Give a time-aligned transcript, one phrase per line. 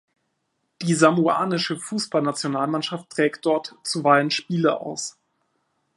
[0.81, 5.15] Die samoanische Fußballnationalmannschaft trägt dort zuweilen Spiele aus.